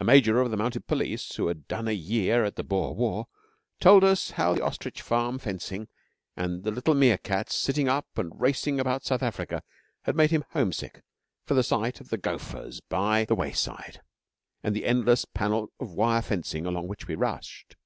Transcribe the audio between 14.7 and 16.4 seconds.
the endless panels of wire